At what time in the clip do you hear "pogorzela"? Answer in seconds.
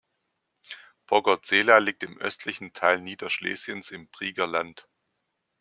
1.05-1.77